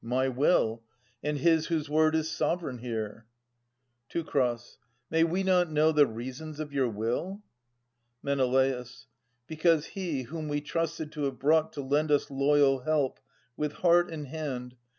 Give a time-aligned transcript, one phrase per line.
[0.03, 0.81] My will,
[1.23, 3.27] and his whose word is sovereign here.
[4.09, 4.25] Teu.
[5.11, 7.43] May we not know the reasons of your will?
[8.23, 8.39] Men.
[9.45, 13.19] Because he, whom we trusted to have brought To lend us loyal help
[13.55, 14.75] with heart and hand.